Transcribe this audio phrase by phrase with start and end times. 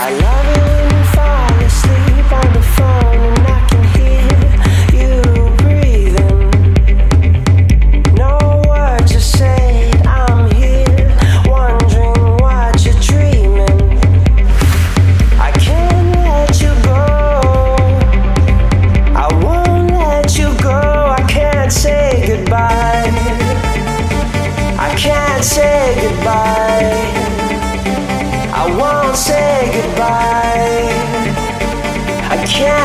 [0.00, 0.87] I love you.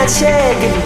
[0.08, 0.83] check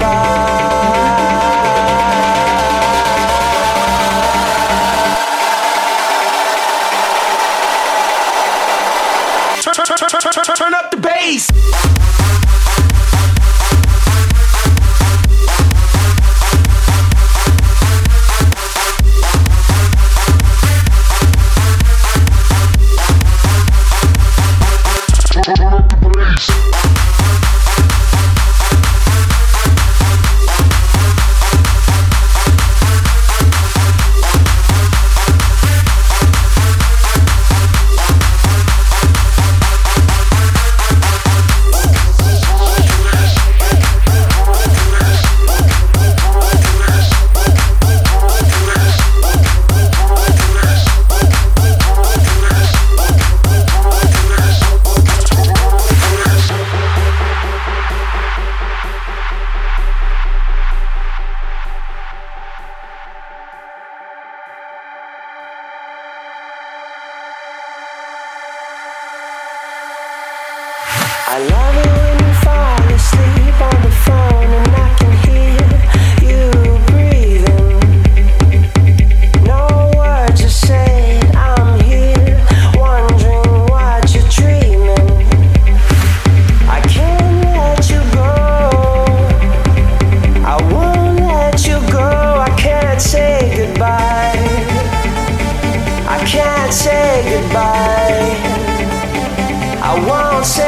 [71.29, 71.96] I love you.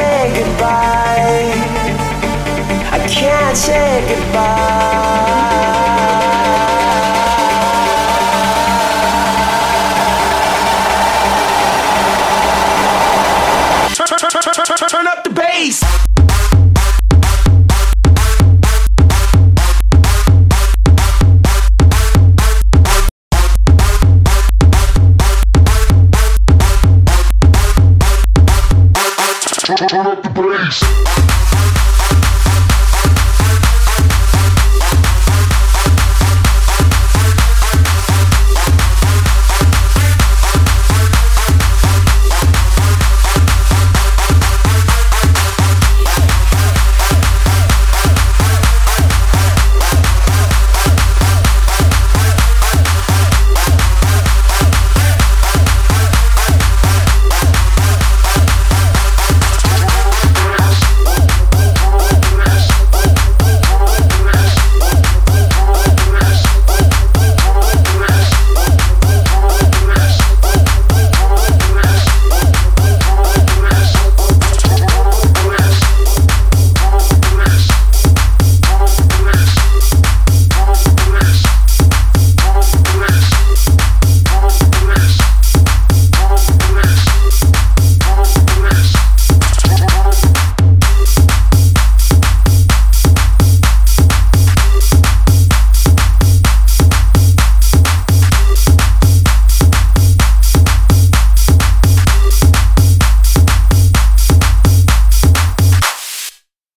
[0.00, 1.52] say goodbye.
[2.96, 5.49] I can't say goodbye.
[29.76, 31.69] turn up the bass.